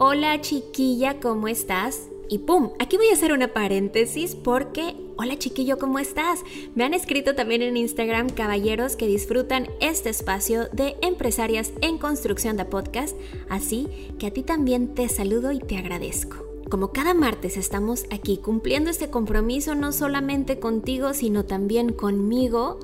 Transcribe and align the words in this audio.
Hola 0.00 0.40
chiquilla, 0.40 1.18
¿cómo 1.18 1.48
estás? 1.48 2.08
Y 2.28 2.38
pum, 2.38 2.70
aquí 2.78 2.96
voy 2.96 3.08
a 3.08 3.14
hacer 3.14 3.32
una 3.32 3.52
paréntesis 3.52 4.36
porque, 4.36 4.94
hola 5.16 5.36
chiquillo, 5.36 5.76
¿cómo 5.76 5.98
estás? 5.98 6.44
Me 6.76 6.84
han 6.84 6.94
escrito 6.94 7.34
también 7.34 7.62
en 7.62 7.76
Instagram 7.76 8.28
caballeros 8.28 8.94
que 8.94 9.08
disfrutan 9.08 9.66
este 9.80 10.10
espacio 10.10 10.68
de 10.68 10.94
empresarias 11.02 11.72
en 11.80 11.98
construcción 11.98 12.56
de 12.56 12.64
podcast, 12.64 13.16
así 13.48 13.88
que 14.20 14.28
a 14.28 14.30
ti 14.30 14.44
también 14.44 14.94
te 14.94 15.08
saludo 15.08 15.50
y 15.50 15.58
te 15.58 15.76
agradezco. 15.76 16.36
Como 16.70 16.92
cada 16.92 17.12
martes 17.12 17.56
estamos 17.56 18.04
aquí 18.12 18.36
cumpliendo 18.36 18.90
este 18.90 19.10
compromiso 19.10 19.74
no 19.74 19.90
solamente 19.90 20.60
contigo, 20.60 21.12
sino 21.12 21.44
también 21.44 21.92
conmigo, 21.92 22.78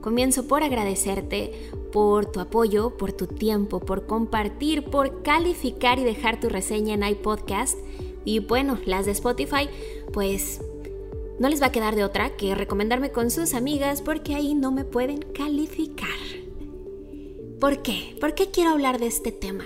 comienzo 0.00 0.46
por 0.46 0.62
agradecerte 0.62 1.70
por 1.92 2.26
tu 2.26 2.40
apoyo, 2.40 2.96
por 2.96 3.12
tu 3.12 3.26
tiempo, 3.26 3.80
por 3.80 4.06
compartir, 4.06 4.84
por 4.84 5.22
calificar 5.22 5.98
y 5.98 6.04
dejar 6.04 6.40
tu 6.40 6.48
reseña 6.48 6.94
en 6.94 7.04
iPodcast. 7.04 7.78
Y 8.24 8.38
bueno, 8.40 8.78
las 8.86 9.06
de 9.06 9.12
Spotify, 9.12 9.68
pues 10.12 10.60
no 11.38 11.48
les 11.48 11.62
va 11.62 11.66
a 11.66 11.72
quedar 11.72 11.96
de 11.96 12.04
otra 12.04 12.36
que 12.36 12.54
recomendarme 12.54 13.10
con 13.10 13.30
sus 13.30 13.54
amigas 13.54 14.02
porque 14.02 14.34
ahí 14.34 14.54
no 14.54 14.72
me 14.72 14.84
pueden 14.84 15.20
calificar. 15.20 16.08
¿Por 17.58 17.82
qué? 17.82 18.16
¿Por 18.20 18.34
qué 18.34 18.50
quiero 18.50 18.70
hablar 18.70 18.98
de 18.98 19.06
este 19.06 19.32
tema? 19.32 19.64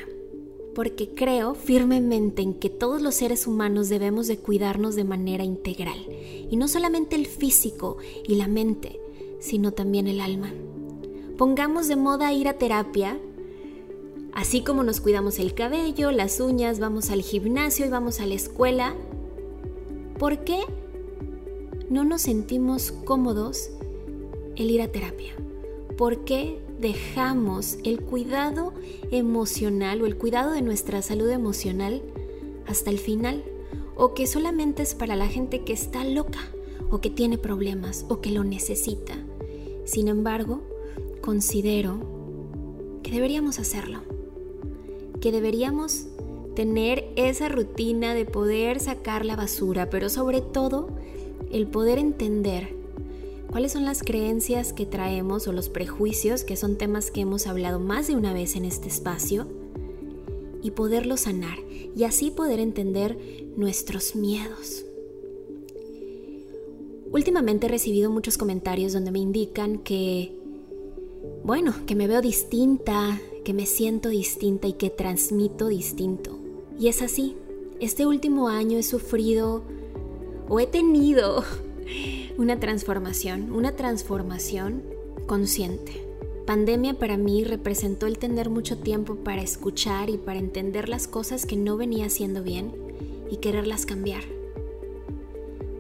Porque 0.75 1.15
creo 1.15 1.55
firmemente 1.55 2.43
en 2.43 2.55
que 2.55 2.71
todos 2.71 3.01
los 3.03 3.15
seres 3.15 3.47
humanos 3.47 3.89
debemos 3.89 4.27
de 4.27 4.39
cuidarnos 4.39 4.97
de 4.97 5.05
manera 5.05 5.45
integral. 5.45 5.99
Y 6.51 6.57
no 6.57 6.67
solamente 6.67 7.15
el 7.15 7.27
físico 7.27 7.99
y 8.27 8.35
la 8.35 8.49
mente, 8.49 9.01
sino 9.45 9.73
también 9.73 10.07
el 10.07 10.21
alma. 10.21 10.51
Pongamos 11.37 11.87
de 11.87 11.97
moda 11.97 12.33
ir 12.33 12.49
a 12.49 12.55
terapia, 12.55 13.19
así 14.33 14.63
como 14.63 14.83
nos 14.83 15.03
cuidamos 15.03 15.39
el 15.39 15.53
cabello, 15.53 16.13
las 16.13 16.41
uñas, 16.41 16.81
vamos 16.81 17.11
al 17.11 17.21
gimnasio 17.21 17.85
y 17.85 17.91
vamos 17.91 18.21
a 18.21 18.27
la 18.27 18.35
escuela. 18.35 18.95
¿Por 20.19 20.45
qué 20.45 20.61
no 21.91 22.05
nos 22.05 22.23
sentimos 22.23 22.91
cómodos 22.91 23.69
el 24.57 24.71
ir 24.71 24.81
a 24.81 24.89
terapia? 24.89 25.35
¿Por 25.99 26.25
qué 26.25 26.59
dejamos 26.81 27.77
el 27.85 28.01
cuidado 28.01 28.73
emocional 29.11 30.01
o 30.01 30.07
el 30.07 30.17
cuidado 30.17 30.53
de 30.53 30.63
nuestra 30.63 31.03
salud 31.03 31.29
emocional 31.29 32.01
hasta 32.67 32.89
el 32.89 32.99
final? 32.99 33.45
¿O 33.95 34.15
que 34.15 34.27
solamente 34.27 34.83
es 34.83 34.95
para 34.95 35.17
la 35.17 35.29
gente 35.29 35.65
que 35.65 35.75
está 35.75 36.03
loca 36.03 36.41
o 36.91 37.03
que 37.03 37.11
tiene 37.11 37.37
problemas 37.37 38.07
o 38.09 38.23
que 38.23 38.31
lo 38.31 38.43
necesita? 38.43 39.24
Sin 39.85 40.09
embargo, 40.09 40.63
considero 41.21 41.99
que 43.03 43.11
deberíamos 43.11 43.59
hacerlo, 43.59 44.01
que 45.21 45.33
deberíamos 45.33 46.07
tener 46.55 47.11
esa 47.17 47.49
rutina 47.49 48.15
de 48.15 48.25
poder 48.25 48.81
sacar 48.81 49.25
la 49.25 49.37
basura, 49.37 49.91
pero 49.91 50.09
sobre 50.09 50.41
todo 50.41 50.89
el 51.51 51.67
poder 51.67 51.99
entender 51.99 52.75
cuáles 53.51 53.73
son 53.73 53.85
las 53.85 54.03
creencias 54.03 54.73
que 54.73 54.87
traemos 54.87 55.47
o 55.47 55.53
los 55.53 55.69
prejuicios, 55.69 56.45
que 56.45 56.57
son 56.57 56.77
temas 56.77 57.11
que 57.11 57.21
hemos 57.21 57.47
hablado 57.47 57.79
más 57.79 58.07
de 58.07 58.17
una 58.17 58.33
vez 58.33 58.57
en 58.57 58.65
este 58.65 58.89
espacio, 58.89 59.47
y 60.63 60.71
poderlos 60.71 61.21
sanar 61.21 61.59
y 61.95 62.05
así 62.05 62.31
poder 62.31 62.59
entender 62.59 63.19
nuestros 63.57 64.17
miedos. 64.17 64.87
Últimamente 67.15 67.67
he 67.67 67.71
recibido 67.71 68.11
muchos 68.11 68.37
comentarios 68.37 68.93
donde 68.93 69.13
me 69.13 69.21
indican 69.21 69.79
que 69.79 70.37
bueno, 71.45 71.73
que 71.87 71.95
me 71.95 72.09
veo 72.09 72.21
distinta, 72.21 73.21
que 73.45 73.55
me 73.55 73.67
siento 73.67 74.09
distinta 74.09 74.67
y 74.67 74.73
que 74.73 74.91
transmito 74.91 75.69
distinto. 75.69 76.37
Y 76.77 76.89
es 76.89 77.03
así. 77.03 77.37
Este 77.79 78.05
último 78.05 78.49
año 78.49 78.79
he 78.79 78.83
sufrido 78.83 79.63
o 80.49 80.59
he 80.59 80.67
tenido 80.67 81.45
una 82.37 82.59
transformación, 82.59 83.53
una 83.53 83.77
transformación 83.77 84.83
consciente. 85.27 86.05
Pandemia 86.47 86.95
para 86.95 87.17
mí 87.17 87.45
representó 87.45 88.09
el 88.09 88.19
tener 88.19 88.51
mucho 88.51 88.77
tiempo 88.79 89.15
para 89.15 89.41
escuchar 89.41 90.11
y 90.11 90.19
para 90.19 90.41
entender 90.41 90.89
las 90.89 91.07
cosas 91.07 91.47
que 91.47 91.57
no 91.57 91.77
venía 91.77 92.07
haciendo 92.07 92.43
bien 92.43 92.73
y 93.31 93.37
quererlas 93.37 93.87
cambiar. 93.87 94.25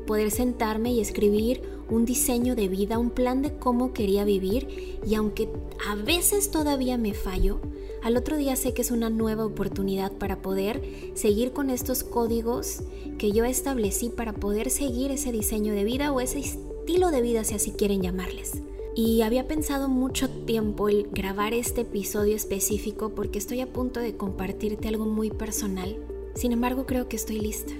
Poder 0.06 0.30
sentarme 0.30 0.92
y 0.92 1.00
escribir 1.00 1.62
un 1.88 2.04
diseño 2.04 2.54
de 2.54 2.68
vida, 2.68 2.98
un 2.98 3.10
plan 3.10 3.42
de 3.42 3.56
cómo 3.56 3.92
quería 3.92 4.24
vivir 4.24 4.98
y 5.06 5.14
aunque 5.14 5.48
a 5.86 5.94
veces 5.94 6.50
todavía 6.50 6.98
me 6.98 7.14
fallo, 7.14 7.60
al 8.02 8.16
otro 8.16 8.36
día 8.36 8.56
sé 8.56 8.74
que 8.74 8.82
es 8.82 8.90
una 8.90 9.10
nueva 9.10 9.46
oportunidad 9.46 10.12
para 10.12 10.42
poder 10.42 10.82
seguir 11.14 11.52
con 11.52 11.70
estos 11.70 12.04
códigos 12.04 12.82
que 13.18 13.32
yo 13.32 13.44
establecí 13.44 14.10
para 14.10 14.32
poder 14.32 14.70
seguir 14.70 15.10
ese 15.10 15.32
diseño 15.32 15.72
de 15.72 15.84
vida 15.84 16.12
o 16.12 16.20
ese 16.20 16.40
estilo 16.40 17.10
de 17.10 17.22
vida 17.22 17.44
si 17.44 17.54
así 17.54 17.72
quieren 17.72 18.02
llamarles. 18.02 18.62
Y 18.96 19.22
había 19.22 19.48
pensado 19.48 19.88
mucho 19.88 20.28
tiempo 20.28 20.88
el 20.88 21.08
grabar 21.10 21.52
este 21.52 21.80
episodio 21.80 22.36
específico 22.36 23.10
porque 23.14 23.38
estoy 23.38 23.60
a 23.60 23.72
punto 23.72 24.00
de 24.00 24.16
compartirte 24.16 24.86
algo 24.86 25.06
muy 25.06 25.30
personal. 25.30 25.96
Sin 26.34 26.52
embargo, 26.52 26.86
creo 26.86 27.08
que 27.08 27.16
estoy 27.16 27.40
lista. 27.40 27.72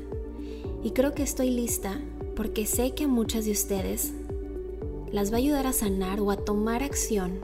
Y 0.83 0.91
creo 0.91 1.15
que 1.15 1.23
estoy 1.23 1.51
lista 1.51 2.01
porque 2.35 2.67
sé 2.67 2.93
que 2.93 3.05
a 3.05 3.09
muchas 3.09 3.45
de 3.45 3.53
ustedes 3.53 4.13
las 5.13 5.31
va 5.31 5.37
a 5.37 5.39
ayudar 5.39 5.67
a 5.67 5.73
sanar 5.73 6.21
o 6.21 6.31
a 6.31 6.37
tomar 6.37 6.83
acción 6.83 7.39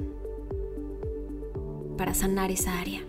para 1.97 2.15
sanar 2.15 2.51
esa 2.51 2.81
área. 2.81 3.03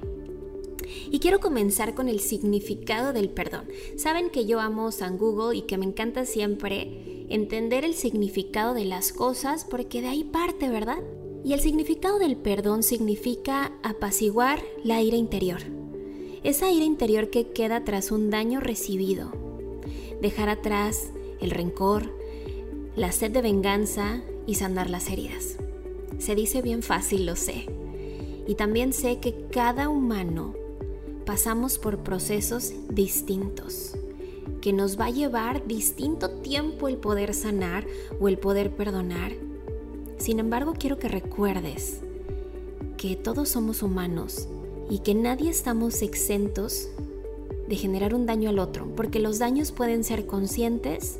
Y 1.09 1.19
quiero 1.19 1.40
comenzar 1.40 1.96
con 1.96 2.08
el 2.08 2.19
significado 2.19 3.14
del 3.14 3.30
perdón. 3.30 3.68
Saben 3.96 4.30
que 4.30 4.46
yo 4.46 4.59
amo 4.59 4.92
San 4.92 5.18
Google 5.18 5.58
y 5.58 5.64
que 5.64 5.78
me 5.78 5.86
encanta 5.86 6.25
siempre 6.25 7.25
entender 7.30 7.86
el 7.86 7.94
significado 7.94 8.74
de 8.74 8.86
las 8.86 9.13
cosas 9.13 9.66
porque 9.66 10.02
de 10.02 10.08
ahí 10.08 10.24
parte, 10.24 10.69
¿verdad? 10.69 11.00
Y 11.44 11.53
el 11.53 11.59
significado 11.59 12.19
del 12.19 12.36
perdón 12.36 12.84
significa 12.84 13.72
apaciguar 13.84 14.62
la 14.84 15.02
ira 15.02 15.18
interior. 15.18 15.62
Esa 16.44 16.72
ira 16.72 16.86
interior 16.86 17.30
que 17.30 17.48
queda 17.48 17.84
tras 17.84 18.12
un 18.12 18.30
daño 18.30 18.59
recibido. 18.59 19.31
Dejar 20.22 20.50
atrás 20.50 21.12
el 21.41 21.52
rencor, 21.52 22.03
la 22.96 23.12
sed 23.12 23.31
de 23.31 23.41
venganza 23.41 24.22
y 24.47 24.56
sanar 24.56 24.90
las 24.90 25.09
heridas. 25.09 25.57
Se 26.19 26.35
dice 26.35 26.62
bien 26.62 26.84
fácil, 26.84 27.25
lo 27.25 27.35
sé. 27.35 27.68
Y 28.47 28.56
también 28.56 28.94
sé 28.94 29.19
que 29.19 29.47
cada 29.51 29.90
humano 29.90 30.53
pasamos 31.25 31.78
por 31.78 32.00
procesos 32.00 32.74
distintos, 32.90 33.95
que 34.62 34.74
nos 34.74 35.00
va 35.00 35.06
a 35.06 35.12
llevar 35.12 35.66
distinto 35.68 36.30
tiempo 36.30 36.88
el 36.88 36.98
poder 36.98 37.33
sanar 37.33 37.86
o 38.19 38.27
el 38.27 38.38
poder 38.38 38.75
perdonar. 38.75 39.33
Sin 40.18 40.39
embargo, 40.39 40.74
quiero 40.77 41.00
que 41.00 41.07
recuerdes 41.07 42.01
que 42.98 43.16
todos 43.16 43.50
somos 43.50 43.81
humanos 43.81 44.48
y 44.89 45.00
que 45.00 45.16
nadie 45.16 45.50
estamos 45.50 46.01
exentos 46.01 46.89
de 47.68 47.75
generar 47.75 48.13
un 48.13 48.25
daño 48.25 48.50
al 48.50 48.60
otro, 48.60 48.86
porque 48.95 49.19
los 49.19 49.39
daños 49.39 49.71
pueden 49.71 50.04
ser 50.04 50.25
conscientes 50.25 51.19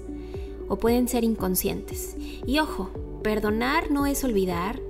o 0.72 0.78
pueden 0.78 1.10
ser 1.10 1.26
inconscientes. 1.26 2.16
Y 2.48 2.60
ojo, 2.60 2.92
perdonar 3.24 3.92
no 3.92 4.06
es 4.06 4.24
olvidar, 4.24 4.82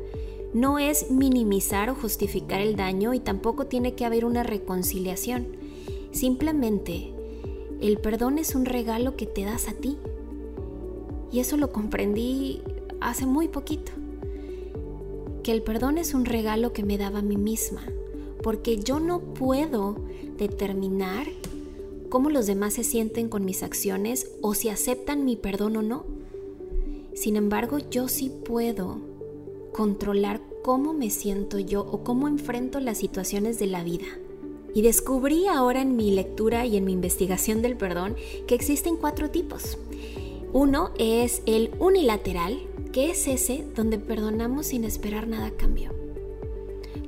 no 0.54 0.78
es 0.78 1.10
minimizar 1.10 1.90
o 1.90 1.96
justificar 1.96 2.62
el 2.62 2.76
daño 2.76 3.16
y 3.16 3.20
tampoco 3.20 3.66
tiene 3.66 3.96
que 3.96 4.06
haber 4.06 4.24
una 4.24 4.44
reconciliación. 4.44 5.48
Simplemente, 6.12 7.16
el 7.82 7.98
perdón 7.98 8.38
es 8.38 8.54
un 8.54 8.66
regalo 8.66 9.16
que 9.16 9.26
te 9.26 9.44
das 9.44 9.68
a 9.70 9.74
ti. 9.74 9.98
Y 11.32 11.40
eso 11.40 11.58
lo 11.58 11.72
comprendí 11.72 12.62
hace 13.00 13.26
muy 13.26 13.48
poquito. 13.48 13.92
Que 15.42 15.52
el 15.52 15.64
perdón 15.64 15.98
es 15.98 16.14
un 16.14 16.26
regalo 16.26 16.74
que 16.74 16.84
me 16.84 17.00
daba 17.00 17.20
a 17.20 17.24
mí 17.24 17.38
misma, 17.38 17.82
porque 18.44 18.78
yo 18.78 19.00
no 19.00 19.20
puedo 19.20 19.96
determinar 20.38 21.26
cómo 22.12 22.30
los 22.30 22.46
demás 22.46 22.74
se 22.74 22.84
sienten 22.84 23.30
con 23.30 23.46
mis 23.46 23.64
acciones 23.64 24.28
o 24.42 24.54
si 24.54 24.68
aceptan 24.68 25.24
mi 25.24 25.38
perdón 25.38 25.78
o 25.78 25.82
no. 25.82 26.04
Sin 27.14 27.38
embargo, 27.38 27.80
yo 27.80 28.10
sí 28.10 28.30
puedo 28.30 28.98
controlar 29.72 30.42
cómo 30.62 30.94
me 30.94 31.10
siento 31.10 31.58
yo 31.58 31.80
o 31.82 32.04
cómo 32.04 32.28
enfrento 32.28 32.82
las 32.82 32.98
situaciones 32.98 33.60
de 33.60 33.68
la 33.68 33.86
vida. 33.86 34.06
Y 34.76 34.82
descubrí 34.82 35.48
ahora 35.48 35.82
en 35.82 35.96
mi 35.96 36.12
lectura 36.12 36.66
y 36.66 36.76
en 36.76 36.84
mi 36.84 36.92
investigación 36.92 37.62
del 37.62 37.78
perdón 37.78 38.18
que 38.46 38.56
existen 38.56 38.98
cuatro 38.98 39.30
tipos. 39.30 39.78
Uno 40.52 40.92
es 41.00 41.42
el 41.46 41.72
unilateral, 41.80 42.60
que 42.92 43.10
es 43.10 43.26
ese 43.26 43.66
donde 43.74 43.98
perdonamos 43.98 44.68
sin 44.68 44.84
esperar 44.84 45.30
nada 45.30 45.48
a 45.48 45.52
cambio. 45.52 45.94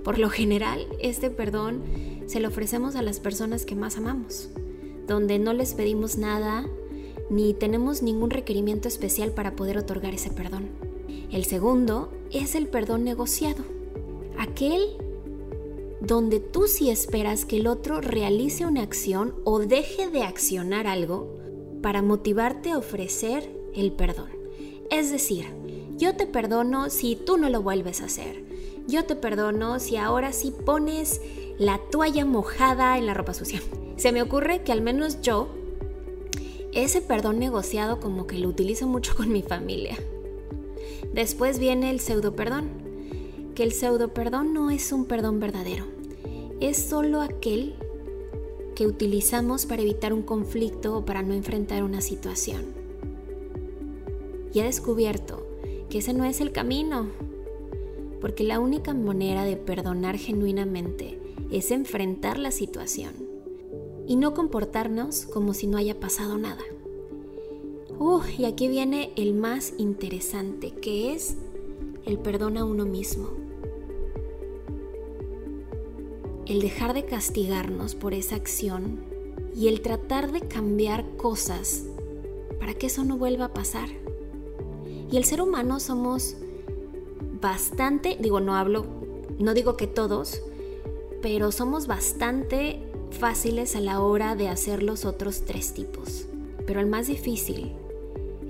Por 0.06 0.18
lo 0.18 0.30
general, 0.30 0.88
este 1.02 1.30
perdón 1.30 1.84
se 2.26 2.40
lo 2.40 2.48
ofrecemos 2.48 2.96
a 2.96 3.02
las 3.02 3.20
personas 3.20 3.66
que 3.66 3.76
más 3.76 3.98
amamos, 3.98 4.50
donde 5.08 5.40
no 5.40 5.54
les 5.54 5.74
pedimos 5.74 6.18
nada 6.18 6.66
ni 7.30 7.54
tenemos 7.54 8.02
ningún 8.02 8.30
requerimiento 8.30 8.88
especial 8.88 9.32
para 9.32 9.56
poder 9.56 9.78
otorgar 9.78 10.14
ese 10.14 10.30
perdón. 10.30 10.70
El 11.32 11.46
segundo 11.46 12.12
es 12.32 12.56
el 12.56 12.68
perdón 12.68 13.04
negociado, 13.04 13.64
aquel 14.38 14.98
donde 16.00 16.40
tú 16.40 16.68
sí 16.68 16.90
esperas 16.90 17.46
que 17.46 17.58
el 17.58 17.68
otro 17.68 18.02
realice 18.02 18.66
una 18.66 18.82
acción 18.82 19.36
o 19.46 19.60
deje 19.60 20.10
de 20.10 20.24
accionar 20.24 20.86
algo 20.86 21.38
para 21.82 22.02
motivarte 22.02 22.72
a 22.72 22.78
ofrecer 22.78 23.50
el 23.74 23.94
perdón. 23.94 24.30
Es 24.92 25.12
decir, 25.12 25.46
yo 25.98 26.16
te 26.16 26.28
perdono 26.28 26.90
si 26.90 27.16
tú 27.16 27.38
no 27.38 27.50
lo 27.50 27.62
vuelves 27.62 28.02
a 28.02 28.06
hacer. 28.06 28.44
Yo 28.88 29.06
te 29.06 29.16
perdono 29.16 29.80
si 29.80 29.96
ahora 29.96 30.34
sí 30.34 30.52
pones 30.52 31.22
la 31.58 31.80
toalla 31.90 32.26
mojada 32.26 32.98
en 32.98 33.06
la 33.06 33.14
ropa 33.14 33.34
sucia. 33.34 33.62
Se 33.98 34.12
me 34.12 34.22
ocurre 34.22 34.64
que 34.64 34.72
al 34.72 34.82
menos 34.82 35.22
yo 35.22 35.50
ese 36.74 37.02
perdón 37.02 37.40
negociado 37.40 38.00
como 38.00 38.26
que 38.26 38.40
lo 38.40 38.50
utilizo 38.50 38.88
mucho 38.88 39.16
con 39.16 39.32
mi 39.32 39.44
familia. 39.44 39.98
Después 41.14 41.60
viene 41.60 41.92
el 41.92 42.00
pseudo 42.00 42.36
perdón, 42.36 42.70
que 43.54 43.64
el 43.64 43.72
pseudo 43.72 44.14
perdón 44.14 44.54
no 44.54 44.72
es 44.72 44.92
un 44.92 45.06
perdón 45.06 45.40
verdadero, 45.40 45.86
es 46.60 46.78
solo 46.78 47.22
aquel 47.22 47.76
que 48.76 48.88
utilizamos 48.88 49.68
para 49.68 49.84
evitar 49.84 50.14
un 50.14 50.24
conflicto 50.24 50.98
o 50.98 51.06
para 51.06 51.22
no 51.22 51.36
enfrentar 51.36 51.84
una 51.84 52.02
situación. 52.02 52.74
Y 54.52 54.60
he 54.60 54.64
descubierto 54.64 55.46
que 55.90 56.00
ese 56.00 56.14
no 56.14 56.26
es 56.26 56.42
el 56.42 56.52
camino, 56.52 57.08
porque 58.20 58.44
la 58.44 58.60
única 58.60 58.96
manera 58.96 59.44
de 59.44 59.58
perdonar 59.58 60.18
genuinamente 60.18 61.20
es 61.52 61.70
enfrentar 61.70 62.40
la 62.40 62.50
situación 62.50 63.23
y 64.08 64.16
no 64.16 64.34
comportarnos 64.34 65.26
como 65.26 65.54
si 65.54 65.68
no 65.68 65.78
haya 65.78 66.00
pasado 66.00 66.38
nada. 66.38 66.64
Uh, 68.00 68.22
y 68.38 68.46
aquí 68.46 68.68
viene 68.68 69.14
el 69.16 69.34
más 69.34 69.74
interesante, 69.78 70.72
que 70.72 71.14
es 71.14 71.38
el 72.06 72.20
perdón 72.20 72.58
a 72.58 72.66
uno 72.66 72.86
mismo. 72.86 73.30
El 76.46 76.60
dejar 76.60 76.94
de 76.94 77.06
castigarnos 77.06 77.96
por 77.96 78.14
esa 78.14 78.36
acción 78.36 79.00
y 79.56 79.68
el 79.68 79.82
tratar 79.82 80.32
de 80.32 80.42
cambiar 80.42 81.16
cosas 81.16 81.86
para 82.60 82.74
que 82.74 82.88
eso 82.88 83.04
no 83.04 83.18
vuelva 83.18 83.46
a 83.46 83.54
pasar. 83.54 83.90
Y 85.12 85.18
el 85.18 85.24
ser 85.26 85.42
humano 85.42 85.80
somos 85.80 86.36
bastante, 87.40 88.18
digo, 88.20 88.40
no 88.40 88.56
hablo, 88.56 88.86
no 89.38 89.54
digo 89.54 89.78
que 89.78 89.88
todos, 89.88 90.42
pero 91.22 91.52
somos 91.52 91.88
bastante 91.88 92.82
fáciles 93.14 93.76
a 93.76 93.82
la 93.82 94.02
hora 94.02 94.36
de 94.36 94.50
hacer 94.50 94.84
los 94.84 95.06
otros 95.06 95.44
tres 95.46 95.74
tipos. 95.74 96.26
Pero 96.66 96.80
el 96.80 96.88
más 96.88 97.08
difícil 97.08 97.72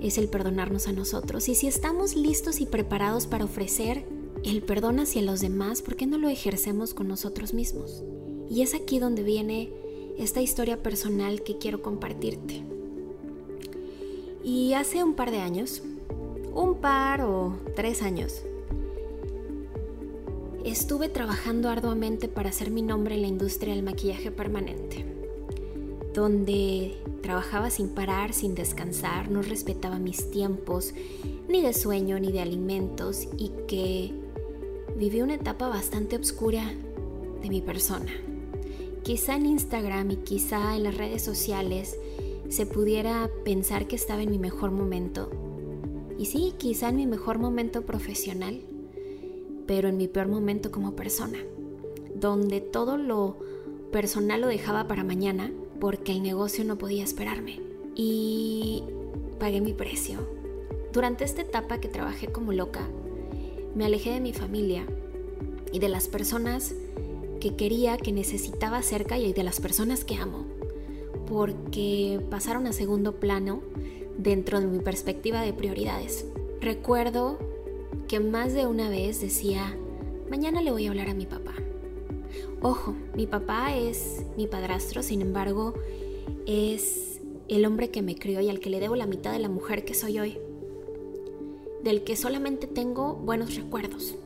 es 0.02 0.18
el 0.18 0.28
perdonarnos 0.28 0.88
a 0.88 0.92
nosotros. 0.92 1.48
Y 1.48 1.54
si 1.54 1.66
estamos 1.66 2.16
listos 2.16 2.60
y 2.60 2.66
preparados 2.66 3.26
para 3.26 3.44
ofrecer 3.44 4.04
el 4.44 4.62
perdón 4.62 4.98
hacia 4.98 5.22
los 5.22 5.40
demás, 5.40 5.82
¿por 5.82 5.96
qué 5.96 6.06
no 6.06 6.18
lo 6.18 6.28
ejercemos 6.28 6.94
con 6.94 7.08
nosotros 7.08 7.54
mismos? 7.54 8.02
Y 8.50 8.62
es 8.62 8.74
aquí 8.74 8.98
donde 8.98 9.22
viene 9.22 9.70
esta 10.18 10.42
historia 10.42 10.82
personal 10.82 11.42
que 11.42 11.58
quiero 11.58 11.82
compartirte. 11.82 12.62
Y 14.42 14.74
hace 14.74 15.02
un 15.02 15.14
par 15.14 15.30
de 15.30 15.38
años, 15.38 15.82
un 16.54 16.74
par 16.76 17.22
o 17.22 17.56
tres 17.74 18.02
años, 18.02 18.42
estuve 20.64 21.08
trabajando 21.08 21.68
arduamente 21.68 22.28
para 22.28 22.48
hacer 22.48 22.70
mi 22.70 22.82
nombre 22.82 23.14
en 23.14 23.22
la 23.22 23.28
industria 23.28 23.74
del 23.74 23.82
maquillaje 23.82 24.30
permanente, 24.30 25.04
donde 26.14 26.96
trabajaba 27.22 27.70
sin 27.70 27.90
parar, 27.90 28.32
sin 28.32 28.54
descansar, 28.54 29.30
no 29.30 29.42
respetaba 29.42 29.98
mis 29.98 30.30
tiempos, 30.30 30.94
ni 31.48 31.60
de 31.60 31.74
sueño, 31.74 32.18
ni 32.18 32.32
de 32.32 32.40
alimentos, 32.40 33.28
y 33.36 33.50
que 33.68 34.12
viví 34.96 35.20
una 35.20 35.34
etapa 35.34 35.68
bastante 35.68 36.16
oscura 36.16 36.72
de 37.42 37.48
mi 37.50 37.60
persona. 37.60 38.12
Quizá 39.02 39.36
en 39.36 39.46
Instagram 39.46 40.12
y 40.12 40.16
quizá 40.16 40.74
en 40.76 40.84
las 40.84 40.96
redes 40.96 41.22
sociales 41.22 41.98
se 42.48 42.64
pudiera 42.64 43.30
pensar 43.44 43.86
que 43.86 43.96
estaba 43.96 44.22
en 44.22 44.30
mi 44.30 44.38
mejor 44.38 44.70
momento. 44.70 45.30
Y 46.18 46.26
sí, 46.26 46.54
quizá 46.56 46.88
en 46.88 46.96
mi 46.96 47.06
mejor 47.06 47.38
momento 47.38 47.82
profesional, 47.82 48.62
pero 49.66 49.88
en 49.88 49.96
mi 49.96 50.08
peor 50.08 50.28
momento 50.28 50.70
como 50.70 50.96
persona, 50.96 51.38
donde 52.14 52.60
todo 52.60 52.96
lo 52.96 53.36
personal 53.90 54.40
lo 54.40 54.48
dejaba 54.48 54.86
para 54.88 55.04
mañana 55.04 55.50
porque 55.80 56.12
el 56.12 56.22
negocio 56.22 56.64
no 56.64 56.78
podía 56.78 57.04
esperarme. 57.04 57.60
Y 57.94 58.82
pagué 59.38 59.60
mi 59.60 59.72
precio. 59.72 60.18
Durante 60.92 61.24
esta 61.24 61.42
etapa 61.42 61.78
que 61.78 61.88
trabajé 61.88 62.28
como 62.28 62.52
loca, 62.52 62.88
me 63.74 63.84
alejé 63.84 64.10
de 64.10 64.20
mi 64.20 64.32
familia 64.32 64.86
y 65.72 65.78
de 65.80 65.88
las 65.88 66.08
personas 66.08 66.74
que 67.40 67.56
quería, 67.56 67.96
que 67.98 68.12
necesitaba 68.12 68.80
cerca 68.82 69.18
y 69.18 69.32
de 69.32 69.42
las 69.42 69.60
personas 69.60 70.04
que 70.04 70.16
amo, 70.16 70.44
porque 71.26 72.20
pasaron 72.30 72.66
a 72.66 72.72
segundo 72.72 73.20
plano 73.20 73.62
dentro 74.16 74.60
de 74.60 74.66
mi 74.66 74.78
perspectiva 74.78 75.42
de 75.42 75.52
prioridades. 75.52 76.26
Recuerdo 76.60 77.38
que 78.08 78.20
más 78.20 78.52
de 78.52 78.66
una 78.66 78.88
vez 78.88 79.20
decía, 79.20 79.76
mañana 80.30 80.62
le 80.62 80.70
voy 80.70 80.86
a 80.86 80.90
hablar 80.90 81.08
a 81.08 81.14
mi 81.14 81.26
papá. 81.26 81.54
Ojo, 82.60 82.94
mi 83.14 83.26
papá 83.26 83.76
es 83.76 84.24
mi 84.36 84.46
padrastro, 84.46 85.02
sin 85.02 85.20
embargo, 85.22 85.74
es 86.46 87.20
el 87.48 87.64
hombre 87.66 87.90
que 87.90 88.02
me 88.02 88.16
crió 88.16 88.40
y 88.40 88.48
al 88.48 88.60
que 88.60 88.70
le 88.70 88.80
debo 88.80 88.96
la 88.96 89.06
mitad 89.06 89.32
de 89.32 89.38
la 89.38 89.48
mujer 89.48 89.84
que 89.84 89.94
soy 89.94 90.18
hoy, 90.18 90.38
del 91.82 92.04
que 92.04 92.16
solamente 92.16 92.66
tengo 92.66 93.14
buenos 93.14 93.54
recuerdos. 93.54 94.16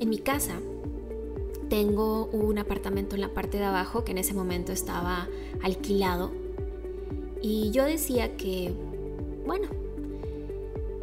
En 0.00 0.08
mi 0.08 0.18
casa 0.18 0.60
tengo 1.68 2.26
un 2.26 2.58
apartamento 2.58 3.14
en 3.14 3.22
la 3.22 3.32
parte 3.32 3.58
de 3.58 3.64
abajo 3.64 4.04
que 4.04 4.12
en 4.12 4.18
ese 4.18 4.34
momento 4.34 4.72
estaba 4.72 5.28
alquilado 5.62 6.32
y 7.40 7.70
yo 7.70 7.84
decía 7.84 8.36
que, 8.36 8.72
bueno, 9.46 9.68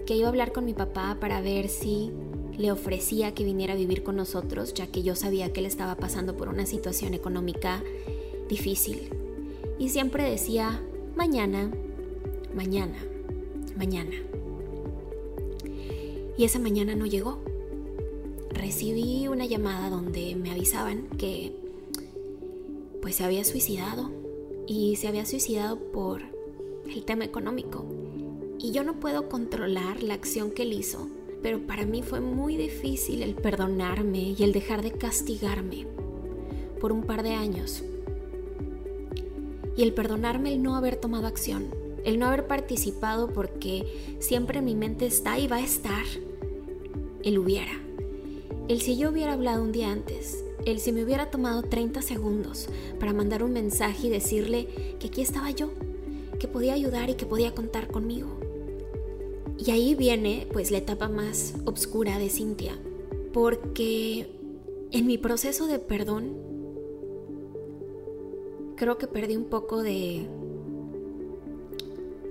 que 0.09 0.15
iba 0.15 0.25
a 0.25 0.29
hablar 0.29 0.51
con 0.51 0.65
mi 0.65 0.73
papá 0.73 1.17
para 1.21 1.39
ver 1.39 1.69
si 1.69 2.09
le 2.57 2.71
ofrecía 2.71 3.35
que 3.35 3.43
viniera 3.43 3.73
a 3.73 3.77
vivir 3.77 4.01
con 4.01 4.15
nosotros, 4.15 4.73
ya 4.73 4.87
que 4.87 5.03
yo 5.03 5.15
sabía 5.15 5.53
que 5.53 5.59
él 5.59 5.67
estaba 5.67 5.97
pasando 5.97 6.35
por 6.35 6.49
una 6.49 6.65
situación 6.65 7.13
económica 7.13 7.83
difícil. 8.49 9.11
Y 9.77 9.89
siempre 9.89 10.27
decía, 10.27 10.81
mañana, 11.15 11.69
mañana, 12.55 12.97
mañana. 13.77 14.15
Y 16.39 16.43
esa 16.43 16.57
mañana 16.57 16.95
no 16.95 17.05
llegó. 17.05 17.37
Recibí 18.49 19.27
una 19.27 19.45
llamada 19.45 19.91
donde 19.91 20.35
me 20.35 20.49
avisaban 20.49 21.03
que 21.19 21.55
pues 22.99 23.17
se 23.17 23.25
había 23.25 23.43
suicidado 23.43 24.09
y 24.65 24.95
se 24.95 25.07
había 25.07 25.27
suicidado 25.27 25.77
por 25.77 26.23
el 26.87 27.05
tema 27.05 27.25
económico. 27.25 27.98
Y 28.61 28.71
yo 28.71 28.83
no 28.83 28.99
puedo 28.99 29.29
controlar 29.29 30.03
la 30.03 30.15
acción 30.15 30.51
que 30.51 30.63
él 30.63 30.73
hizo, 30.73 31.07
pero 31.41 31.65
para 31.65 31.85
mí 31.85 32.03
fue 32.03 32.19
muy 32.19 32.57
difícil 32.57 33.23
el 33.23 33.33
perdonarme 33.33 34.35
y 34.37 34.43
el 34.43 34.51
dejar 34.51 34.81
de 34.81 34.91
castigarme 34.91 35.87
por 36.81 36.91
un 36.91 37.03
par 37.03 37.23
de 37.23 37.31
años. 37.31 37.83
Y 39.77 39.83
el 39.83 39.93
perdonarme 39.93 40.51
el 40.51 40.61
no 40.61 40.75
haber 40.75 40.97
tomado 40.97 41.25
acción, 41.25 41.67
el 42.03 42.19
no 42.19 42.27
haber 42.27 42.47
participado 42.47 43.29
porque 43.29 44.17
siempre 44.19 44.59
en 44.59 44.65
mi 44.65 44.75
mente 44.75 45.05
está 45.05 45.39
y 45.39 45.47
va 45.47 45.57
a 45.57 45.63
estar 45.63 46.05
el 47.23 47.39
hubiera. 47.39 47.79
El 48.67 48.81
si 48.81 48.97
yo 48.97 49.09
hubiera 49.09 49.33
hablado 49.33 49.63
un 49.63 49.71
día 49.71 49.89
antes, 49.89 50.43
el 50.65 50.79
si 50.79 50.91
me 50.91 51.05
hubiera 51.05 51.31
tomado 51.31 51.61
30 51.61 52.01
segundos 52.01 52.67
para 52.99 53.13
mandar 53.13 53.41
un 53.41 53.53
mensaje 53.53 54.07
y 54.07 54.09
decirle 54.09 54.67
que 54.99 55.07
aquí 55.07 55.21
estaba 55.21 55.49
yo, 55.51 55.71
que 56.39 56.49
podía 56.49 56.73
ayudar 56.73 57.09
y 57.09 57.15
que 57.15 57.25
podía 57.25 57.55
contar 57.55 57.87
conmigo. 57.87 58.48
Y 59.59 59.71
ahí 59.71 59.93
viene 59.93 60.47
pues 60.53 60.71
la 60.71 60.77
etapa 60.77 61.09
más 61.09 61.53
oscura 61.65 62.17
de 62.17 62.29
Cintia, 62.29 62.79
porque 63.33 64.31
en 64.91 65.05
mi 65.05 65.17
proceso 65.17 65.67
de 65.67 65.79
perdón 65.79 66.37
creo 68.77 68.97
que 68.97 69.07
perdí 69.07 69.35
un 69.35 69.45
poco 69.45 69.83
de 69.83 70.27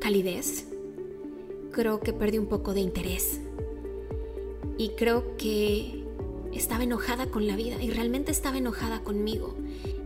calidez, 0.00 0.66
creo 1.70 2.00
que 2.00 2.14
perdí 2.14 2.38
un 2.38 2.46
poco 2.46 2.72
de 2.72 2.80
interés. 2.80 3.42
y 4.78 4.90
creo 4.90 5.36
que 5.36 6.04
estaba 6.52 6.84
enojada 6.84 7.30
con 7.30 7.46
la 7.46 7.56
vida 7.56 7.82
y 7.82 7.90
realmente 7.90 8.30
estaba 8.30 8.58
enojada 8.58 9.02
conmigo. 9.02 9.54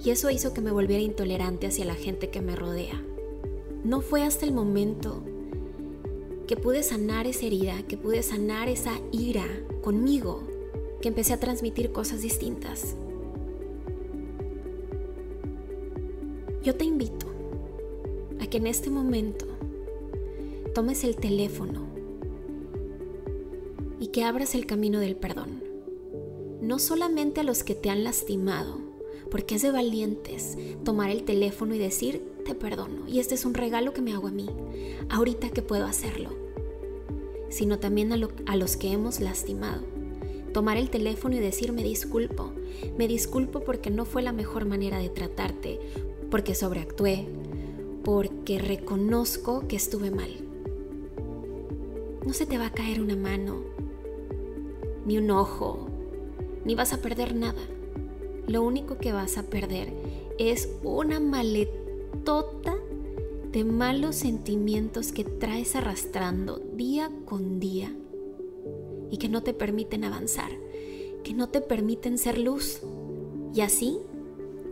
Y 0.03 0.11
eso 0.11 0.31
hizo 0.31 0.53
que 0.55 0.63
me 0.63 0.73
volviera 0.73 1.03
intolerante 1.03 1.67
hacia 1.67 1.85
la 1.85 1.95
gente 1.95 2.31
que 2.31 2.41
me 2.41 2.57
rodea. 2.57 3.01
No 3.85 4.01
fue 4.01 4.23
hasta 4.23 4.47
el 4.47 4.53
momento 4.53 5.23
que 6.47 6.57
pude 6.57 6.83
sanar 6.83 7.27
esa 7.27 7.47
herida, 7.47 7.83
que 7.89 7.97
pude 7.97 8.23
sanar 8.23 8.69
esa 8.69 9.01
ira 9.13 9.47
conmigo, 9.83 10.43
que 11.01 11.09
empecé 11.09 11.33
a 11.33 11.41
transmitir 11.41 11.93
cosas 11.93 12.23
distintas. 12.23 12.97
Yo 16.63 16.75
te 16.77 16.85
invito 16.85 17.27
a 18.41 18.47
que 18.47 18.59
en 18.59 18.67
este 18.67 18.91
momento 18.91 19.47
tomes 20.75 21.05
el 21.05 21.17
teléfono 21.17 21.87
y 23.99 24.09
que 24.09 24.25
abras 24.25 24.55
el 24.55 24.67
camino 24.67 25.01
del 25.01 25.17
perdón. 25.17 25.63
No 26.61 26.79
solamente 26.79 27.41
a 27.41 27.45
los 27.45 27.65
que 27.65 27.75
te 27.75 27.91
han 27.91 28.05
lastimado, 28.05 28.79
porque 29.31 29.57
es 29.57 29.63
de 29.63 29.73
valientes 29.73 30.57
tomar 30.85 31.11
el 31.11 31.25
teléfono 31.25 31.75
y 31.75 31.79
decir, 31.79 32.23
te 32.43 32.55
perdono, 32.55 33.07
y 33.09 33.21
este 33.21 33.35
es 33.35 33.45
un 33.45 33.55
regalo 33.55 33.93
que 33.93 34.03
me 34.03 34.13
hago 34.13 34.29
a 34.29 34.33
mí, 34.33 34.49
ahorita 35.09 35.51
que 35.51 35.63
puedo 35.63 35.87
hacerlo, 35.87 36.31
sino 37.49 37.79
también 37.79 38.13
a, 38.13 38.57
los 38.57 38.77
que 38.77 38.93
hemos 38.93 39.21
lastimado. 39.21 39.83
Tomar 40.53 40.77
el 40.77 40.91
teléfono 40.91 41.35
y 41.35 41.39
decir, 41.39 41.73
me 41.73 41.83
disculpo, 41.83 42.53
me 42.99 43.09
disculpo 43.09 43.61
porque 43.61 43.91
no 43.91 44.05
fue 44.05 44.23
la 44.23 44.33
mejor 44.33 44.67
manera 44.67 44.99
de 44.99 45.09
tratarte, 45.09 45.81
porque 46.31 46.55
sobreactué, 46.55 47.27
porque 48.05 48.59
reconozco 48.59 49.67
que 49.67 49.77
estuve 49.77 50.11
mal. 50.11 50.31
No 52.27 52.33
se 52.33 52.47
te 52.47 52.59
va 52.59 52.67
a 52.67 52.73
caer 52.73 53.01
una 53.01 53.17
mano, 53.17 53.63
ni 55.07 55.19
un 55.19 55.31
ojo, 55.31 55.87
ni 56.65 56.75
vas 56.75 56.93
a 56.93 56.99
perder 56.99 57.35
nada 57.35 57.63
lo 58.47 58.63
único 58.63 58.99
que 58.99 59.13
vas 59.13 59.39
a 59.39 59.45
perder 59.45 59.93
es 60.39 60.69
una 60.83 61.21
maletota 62.13 62.77
de 63.53 63.65
malos 63.65 64.17
sentimientos 64.17 65.13
que 65.13 65.25
traes 65.25 65.77
arrastrando 65.77 66.59
día 66.59 67.11
con 67.25 67.61
día 67.61 67.95
y 69.11 69.19
que 69.19 69.29
no 69.29 69.43
te 69.43 69.53
permiten 69.53 70.05
avanzar, 70.05 70.51
que 71.23 71.35
no 71.35 71.49
te 71.49 71.61
permiten 71.61 72.19
ser 72.19 72.39
luz. 72.39 72.81
Y 73.55 73.61
así, 73.61 73.99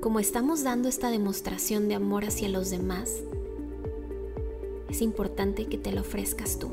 como 0.01 0.19
estamos 0.19 0.63
dando 0.63 0.89
esta 0.89 1.11
demostración 1.11 1.89
de 1.89 1.95
amor 1.95 2.25
hacia 2.25 2.49
los 2.49 2.71
demás, 2.71 3.23
es 4.89 5.03
importante 5.03 5.67
que 5.67 5.77
te 5.77 5.93
lo 5.93 6.01
ofrezcas 6.01 6.59
tú. 6.59 6.71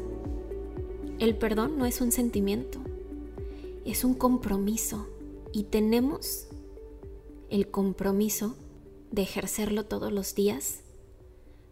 El 1.20 1.36
perdón 1.36 1.78
no 1.78 1.86
es 1.86 2.00
un 2.00 2.12
sentimiento, 2.12 2.80
es 3.86 4.04
un 4.04 4.14
compromiso 4.14 5.08
y 5.52 5.64
tenemos 5.64 6.48
el 7.50 7.70
compromiso 7.70 8.56
de 9.12 9.22
ejercerlo 9.22 9.86
todos 9.86 10.12
los 10.12 10.36
días 10.36 10.82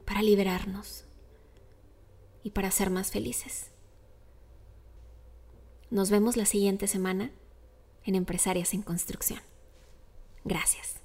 para 0.06 0.22
liberarnos 0.22 1.06
y 2.44 2.52
para 2.52 2.72
ser 2.72 2.90
más 2.90 3.12
felices. 3.12 3.72
Nos 5.90 6.10
vemos 6.10 6.38
la 6.38 6.46
siguiente 6.46 6.88
semana 6.88 7.32
en 8.04 8.16
Empresarias 8.16 8.74
en 8.74 8.82
Construcción. 8.82 9.40
Gracias. 10.44 11.05